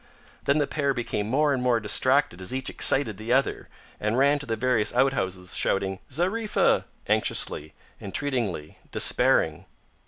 Then 0.45 0.57
the 0.57 0.65
pair 0.65 0.95
became 0.95 1.29
more 1.29 1.53
and 1.53 1.61
more 1.61 1.79
distracted 1.79 2.41
as 2.41 2.55
each 2.55 2.71
excited 2.71 3.17
the 3.17 3.31
other, 3.31 3.69
and 3.99 4.17
ran 4.17 4.39
to 4.39 4.47
the 4.47 4.55
various 4.55 4.91
outhouses 4.95 5.55
shouting, 5.55 5.99
"Zariffa!" 6.09 6.85
anxiously, 7.05 7.75
entreatingly, 8.01 8.79
despairing. 8.91 9.65